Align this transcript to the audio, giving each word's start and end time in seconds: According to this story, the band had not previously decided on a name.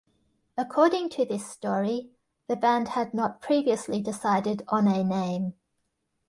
According 0.57 1.09
to 1.09 1.25
this 1.25 1.45
story, 1.47 2.09
the 2.47 2.55
band 2.55 2.87
had 2.87 3.13
not 3.13 3.39
previously 3.39 4.01
decided 4.01 4.63
on 4.69 4.87
a 4.87 5.03
name. 5.03 5.53